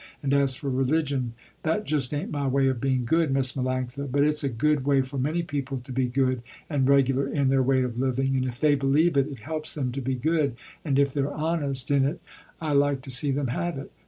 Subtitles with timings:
[0.23, 4.23] And as for religion, that just ain't my way of being good, Miss Melanctha, but
[4.23, 7.83] it's a good way for many people to be good and regular in their way
[7.83, 11.13] of living, and if they believe it, it helps them to be good, and if
[11.13, 12.19] they're honest in it,
[12.59, 13.91] I like to see them have it.